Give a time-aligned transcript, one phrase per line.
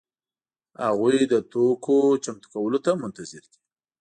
[0.87, 3.59] هغوی د توکو چمتو کولو ته منتظر دي.